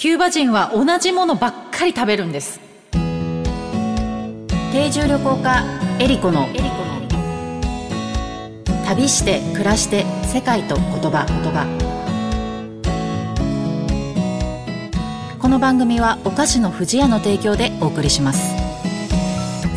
[0.00, 2.60] キューバ人は同じものばっかり食べるんです。
[2.92, 5.64] 定住旅行家
[5.98, 6.46] エリコの。
[8.86, 11.26] 旅して暮らして世界と言葉。
[11.26, 11.66] 言葉
[15.40, 18.54] この番組はお菓子の不二家の提供でお送りします。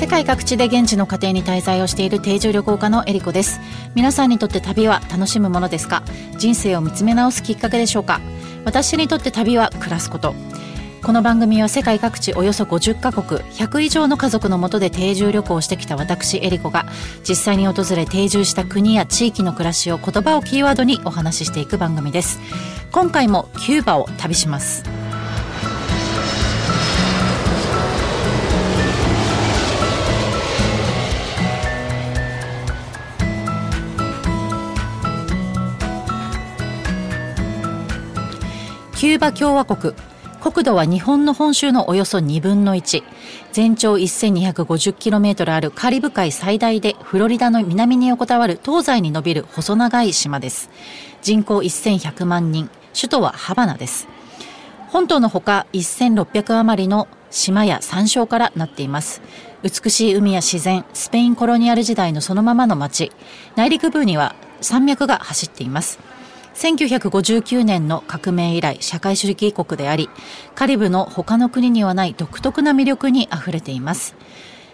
[0.00, 3.60] 世界各地で現地の家庭に滞在をしている定住旅行家のエリコです。
[3.94, 6.02] 皆さんにとって旅は楽しむものですか？
[6.38, 8.22] 人生を見つめ直すきっかけでしょうか？
[8.66, 10.34] 私にとって旅は暮らすこと。
[11.00, 16.84] この番組は世界各地およそ50カ国100以上の家族のもとで定住旅行をしてきた私エリコが
[17.22, 22.40] 実際に訪れ定住した国や地域の暮らしを言葉をキーワードにお話ししていく番組です。
[22.90, 24.82] 今回もキューバを旅します。
[39.06, 39.94] キューバ共和国。
[40.40, 43.04] 国土は日本の本州のおよそ2分の1
[43.52, 50.70] 全長 1250km あるカリブ海最大でフロリダの南に横たわる東西に伸びる細長い島です。
[51.22, 52.68] 人口1100万人。
[52.96, 54.08] 首都はハバナです。
[54.88, 59.22] 本島のほか1600余りの島や山椒からなっています。
[59.62, 63.12] 美しい海や自然スペインコロニアル時代のそのままの町
[63.54, 66.15] 内陸部には山脈が走っています。
[66.56, 70.08] 1959年の革命以来社会主義国であり
[70.54, 74.16] カリブの他の国にはない独特な魅力にあふれています。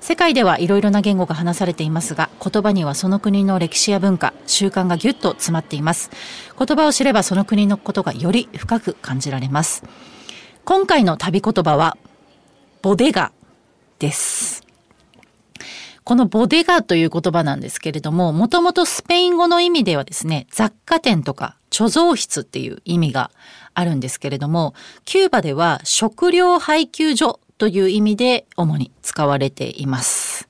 [0.00, 6.10] 世界ではいろいろな言語が話されていますが言葉にはその国の歴史や文化習慣がぎゅっと詰まっています。
[6.58, 9.82] 言葉を知ればその国のことがより深く感じられます。
[10.64, 11.98] 今回の旅言葉は
[12.80, 13.32] ボデガ
[13.98, 14.66] です。
[16.04, 23.30] このボデガという言葉なんですけれども、もともとスペイン語の意味ではですね、雑貨店とか貯蔵室っていう意味が
[23.74, 24.74] あるんですけれども、
[25.04, 30.48] キューバでは食料配給所という意味で主に使われています。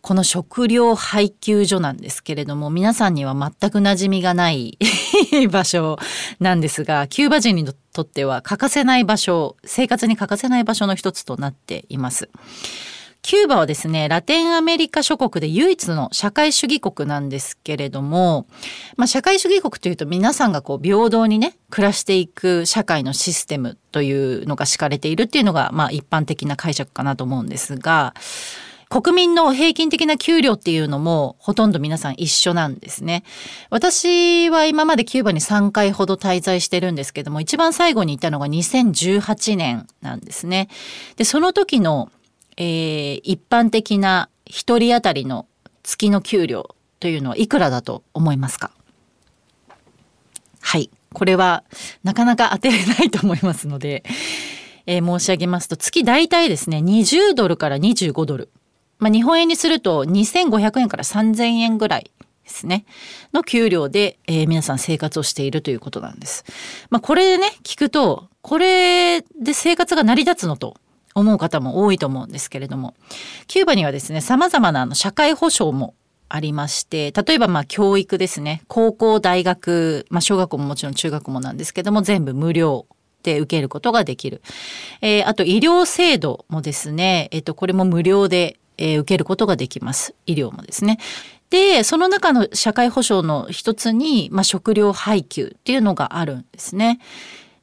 [0.00, 4.76] この食料配給所なんですけれども、皆さんには全く馴染みがない
[5.48, 5.96] 場所
[6.40, 12.28] なんですが、キューバ人にとっては欠かせない場所、生活に欠かせない場所の一つとなっています。
[13.22, 18.46] キューバはですね、ラテンアメリカ諸国で唯一の社会主義国なんですけれども、
[18.96, 28.12] まあ、社会主義国というと皆さんがこう平等にね、暮らしていく社会のシステムというのが敷かれているっていうのが、まあ一般的な解釈かなと思うんですが、
[28.88, 33.22] 国民の平均的な給料っていうのもほとんど皆さん一緒なんですね。
[33.70, 40.68] 私は今までキューバに3回ほど滞在してるんですけども、一番最後に行ったのが2018年なんですね。
[41.16, 42.10] で、その時の
[42.56, 45.46] えー、一般的な一人当たりの
[45.82, 48.70] 月の給料というのはいくらだと思いますか？
[50.60, 50.90] はい。
[51.12, 51.64] これは
[52.04, 54.02] なかなか当てれないと思いますので、
[54.86, 58.48] えー、申し上げますと月大体ですね20ドルから25ドル、
[58.98, 62.10] まあ、日本円にすると2500円から3000円ぐらい
[62.44, 62.84] ですね
[63.32, 66.44] の給料で、えー、皆さん生活をしているということなんです。
[66.90, 70.76] まあ、これでね聞くとこれで生活が成り立つのと
[71.14, 72.94] 思う方も多いと思うんですけれども。
[73.46, 75.94] キューバにはですね様々なあの社会保障も
[76.28, 78.62] ありまして例えばまあ教育ですね。
[78.66, 82.86] 高校大学、まあ、小学校ももちろん中学もなんですけども全部無料
[83.22, 84.42] で受けることができる、
[85.00, 90.14] えー、あと医療制度もですね、えっ、ー、とこれも無料で、えー、受けることができます。
[90.26, 90.98] 医療もですね。
[91.50, 96.98] でその中の社会保障の一つに、まあ、食料配給っていうのがあるんですね。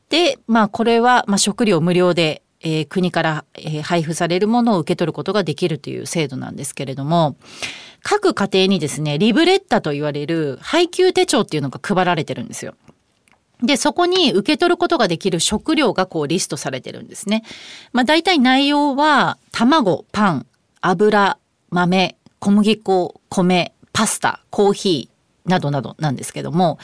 [0.09, 7.38] でまあこれは、まあ、食料無料でえー、国から、えー、配布されるものを受け取ることができるという制度なんですけれども
[8.03, 12.75] 各家庭にですねリブレッタと言われる配給手帳っていうのが配られてるんですよ。
[13.62, 17.44] で、そこに受け取ることができる食料がこうリストされてるんですね。
[17.92, 20.46] まあ大体内容は卵、パン、
[20.81, 21.38] 油、
[21.70, 26.80] 豆、小麦粉、米、パスタ、コーヒー、などなどなんですけども、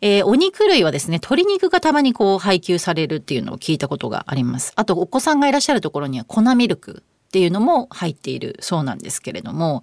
[0.00, 9.80] えー、お肉類はですね鶏肉がたまにこう配給されるっていうのを聞いたことがありますあとお子さんがいらっしゃるところには粉ミルクっていうのも入っているそうなんですけれども、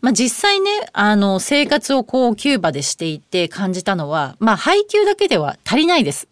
[0.00, 6.26] まあ、実際ねあの生活をこうキューバでしていて感じたのはまあ配給だけでは足りないです。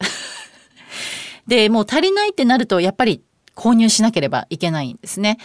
[1.46, 3.22] でもう足りないってなるとやっぱり
[3.54, 5.38] 購入しなければいけないんですね。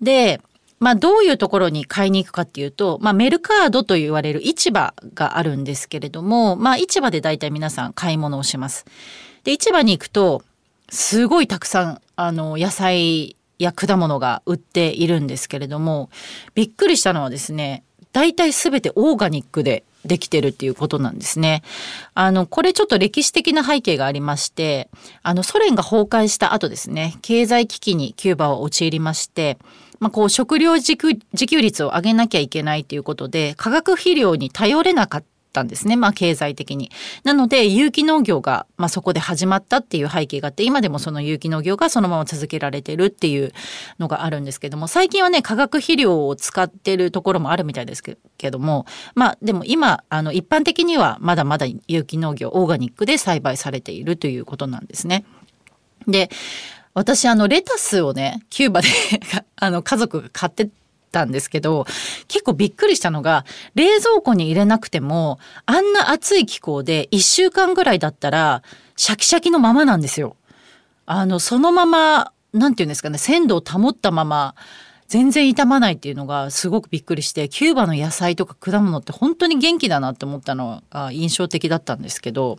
[0.00, 0.40] で
[0.82, 8.84] まあ、どういうところに買いに行くかっていうと、まあ、メルカードと言われる市場があるんですけれども、まあ、市場で大体皆さん買い物をします。
[9.44, 10.42] で、市場に行くと、
[10.90, 16.10] すごいたくさん、あの、野菜や果物が売っているんですけれども、
[16.56, 21.62] びっくりしたのはですね、大体すべてオーガニックでできてるっていうことなんですね。
[22.14, 24.88] あの、これちょっと歴史的な背景がありまして、
[25.22, 29.58] あの、ソ連が崩壊した後ですね、経済危機にキューバは陥りまして、
[30.02, 36.90] まあ、こう食料自給率を上げなきゃいけないということで化学肥料に頼れなかったんですね、まあ、経済的に。
[37.22, 43.52] なので有機農業が、まあ、そこで始まったっていう背景があって今でもその有機農業がそのまま続けられてるっていう
[44.00, 55.24] のがあるんですけども最近はね化学肥料を使ってるところもあるみたいですけどもまあでも今あの一般的にはまだまだ有機農業オーガニックで栽培されているということなんですね。
[56.08, 56.28] で
[56.94, 58.88] 私あのレタスをねキューバで
[59.56, 60.70] あの家族が買って
[61.10, 61.86] たんですけど
[62.28, 63.44] 結構びっくりしたのが
[63.74, 68.62] 冷蔵庫に入れなくてもあんな暑い気候で1週間ぐらいだったら
[68.96, 70.36] シャキシャキのままなんですよ。
[71.06, 74.54] あのそのまま何て言うんですかね鮮度を保ったまま
[75.08, 82.58] 全然傷まないっていうのがすごくびっくりしてキューバの野菜とか果物って本当に元気だなって思ったのが印象的だったんですけど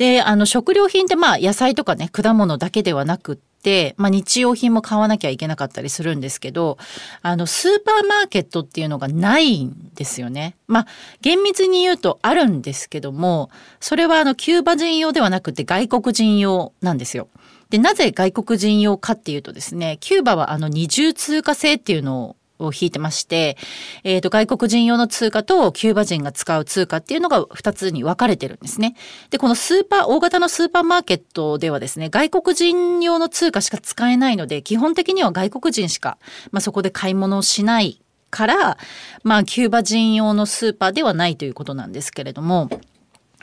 [0.00, 6.78] であの食料品ってまあ野菜とかね果物だけではなくって、まあ、日用品も買わなきゃいけなかったりするんですけど
[7.20, 10.56] あのスーパーマーケットっていうのがないんですよね。
[10.68, 10.86] まあ
[11.20, 17.28] 厳密に言うとあるんですけどもそれはあのキューバ人用ではなくて外国人用なんですよ。
[17.68, 23.56] でなぜ外国人用かっていうとですねキューバはあの二重通貨制っていうのをを引いてまして、
[24.04, 28.94] えっ、ー、と、外国人用の通貨とキューバ人が使う通貨っていうのが2つに分かれてるんですね。
[29.30, 36.18] で、このスーパー、大型のスーパーマーケットではですね、外国人用の通貨しか使えないので、基本的には外国人しか、
[36.52, 38.78] まあ、そこで買い物をしないから、
[39.22, 42.70] まあ、キューバ人用のスーパーではないということなんですけれども、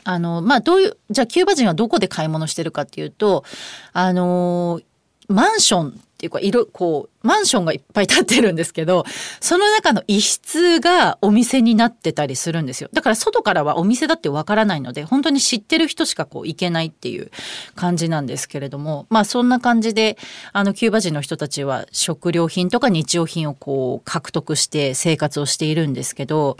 [0.04, 3.44] あの、まあ、どういう、じゃあキューバ人はどこで買い物してるかっていうと、
[3.92, 4.80] あの、
[5.28, 9.04] マンションっていうか色こうマンションがいっぱい建ってるんですけど
[9.40, 12.90] その中の一室がお店になってたりするんですよ。
[12.92, 17.30] だから外からはお店だってわからないので本当に知ってる人しかこう行けないっていう
[17.76, 20.18] 感じなんですけれどもまあそんな感じで
[20.52, 26.56] あのキューバ人の人たちは食料品とか日用品をこう獲得して生活をしているんですけど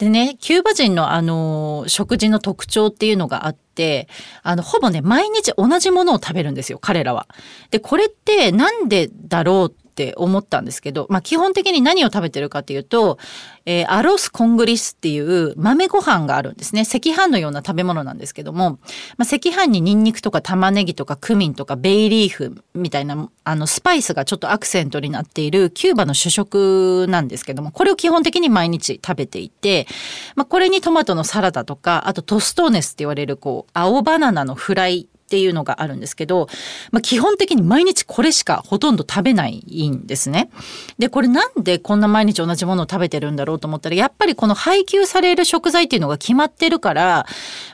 [0.00, 4.08] でね、キューバ人のあの、食事の特徴っていうのがあって、
[4.42, 7.28] あの、ほぼね、毎日同じものを食べるんですよ、彼らは。
[7.70, 13.18] で、これってなんでだろうって思ったんですけど、まあ、基本的に何を食べてるかっていうと、
[13.66, 16.82] えー、アロスコングリスっていう豆ご飯があるんですね。
[16.82, 18.78] 赤飯のような食べ物なんですけども、
[19.18, 29.86] まあ、赤飯にニンニクとか玉ねぎとかクミンとかベイリーフみたいなあのスパイスがちょっとアクセントになっているキューバの主食なんですけども、これを基本的に毎日食べていて、
[30.34, 36.48] まあ、これにトマトのサラダとか、あとトストーネスって言われるこう青バナナのフライっていうのがあるんですけど、
[36.90, 40.50] まあ、基本的に毎日これしかほとんど食べないんですね。
[40.98, 47.26] で、これなんでこんな毎日同じものを食べてるんだろうと思ったら、やっぱりこの配給される食材っていうのが決まってるから、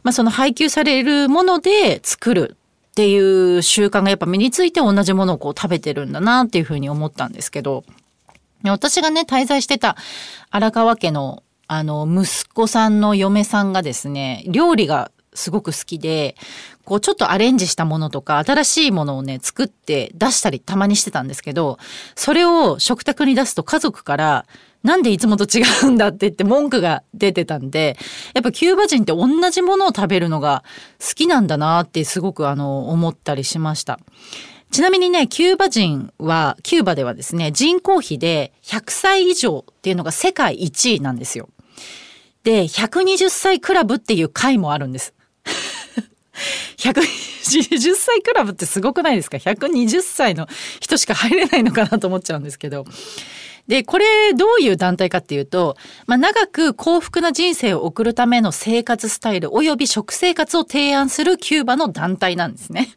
[0.03, 2.57] まあ、その配給されるもので作る
[2.91, 7.85] っていう習慣がやっぱ身について同じものをこう食べてるんだなっていうふうに思ったんですけど、
[8.65, 9.97] 私がね、滞在してた
[10.51, 16.37] 荒川家のあの、息子さんの嫁さんがですね、料理がすごく好きで、
[16.87, 21.79] こうちょっとアレンジしたものとか新しいものをね、作って出したりたまにしてたんですけど、
[22.15, 24.47] それを食卓に出すと家族から、
[24.85, 27.99] なんでいつもと違うんだって言って文句が出てたんで、
[28.35, 30.63] やっぱキューバ人って同じものを食べるのが
[31.01, 33.99] 好きなんだなってすごくあの思ったりしました。
[34.71, 41.49] ちなみにね、キューバ人は、キューバではですね、人口比で100歳以上っていうのが世界1位なんですよ。
[42.45, 45.16] で、120歳クラブっていう会もあるんです。
[46.79, 50.47] 120歳クラブってすごくないですか ?120 歳の
[50.81, 52.85] 人しか入れないのかなと思っちゃうんですけど。
[53.67, 62.97] で、これどういう団体かっていうと、まあ、長く幸福な人生を送るための生活スタイル及び食生活を提案するキューバの団体なんですね。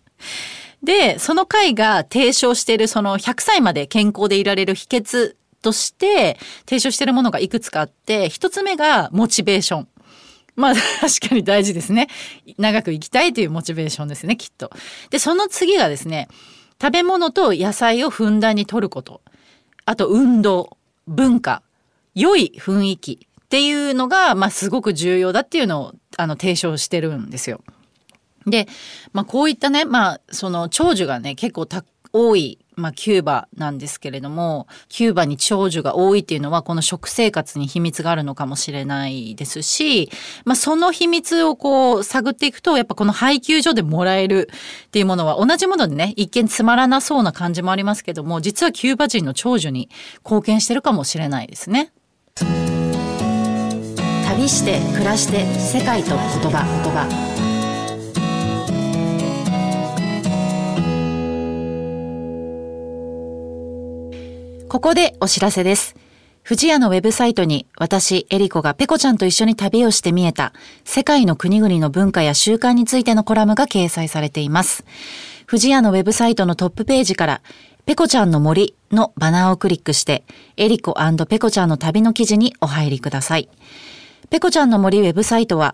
[0.84, 9.88] で、その会が提唱しているその100歳まで健康でいられる秘訣として提唱しているものがいくつかあって、一つ目がモチベーション。
[10.60, 12.10] まあ 確かに大事ですね。
[12.58, 14.70] 長く生きたいというモチベーションですね、きっと。
[15.10, 16.28] で、その次がですね、
[16.82, 19.22] 食べ物と野菜をふんだんに摂ること。
[19.86, 21.64] あと運動、文化、
[22.14, 27.62] 良い雰囲気っていうのが、まあすごく重要だっていうのをあの提唱してるんですよ。
[28.46, 28.68] で、
[29.14, 31.68] まあこういったね、まあその長寿がね、結構
[32.12, 40.10] 多いまあ、キューバなんですけれどもキューバに長寿が多いっていうのはこの食生活に秘密があるのかもしれないですし、
[40.46, 44.50] まあ、その秘密をこう探っていくとやっぱこの配給所でもらえる
[44.88, 49.90] っていうものは同じものでね一見つまらなそうな感じもありますけども実はキューバ人の長寿に
[50.24, 51.92] 貢献してるかもしれないですね。
[54.28, 57.49] 旅して暮らして世界と言葉言葉
[64.70, 65.96] ここでお知らせです
[66.48, 70.54] 富士屋のウェブサイトに私、エリコがペコちゃんと一緒に旅をして見えた
[70.86, 74.84] 世界の国々の文化や習慣についてのコラムが掲載されています。
[75.48, 77.42] 富士屋のウェブサイトのトップページから
[77.88, 80.24] ペコちゃんの森のバナーをクリックして、
[80.56, 80.96] エリコ
[81.28, 83.50] ペコちゃんの旅の記事にお入りください。
[84.30, 85.74] ペコちゃんの森ウェブサイトは、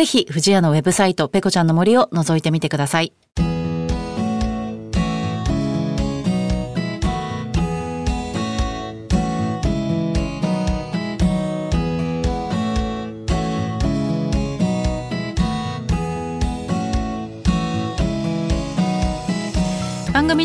[0.00, 3.12] ぜひ、藤屋のウェブサイト、ペコちゃんの森を覗いてみてください。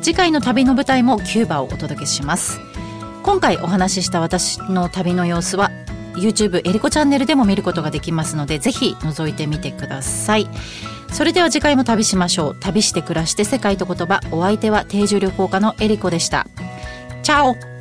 [0.01, 2.59] 次回の旅の舞台もキューバをお届けします。
[3.23, 5.71] 今回お話しした私の旅の様子は
[6.15, 10.49] YouTube エリコチャンネルでも見ることができますのでぜひ覗いてみてください。
[11.15, 12.57] それでは次回も旅しましょう。
[12.59, 14.21] 旅して暮らして世界と言葉。
[14.33, 16.49] お相手は定住旅行家のエリコでした。
[17.23, 17.74] チャオ。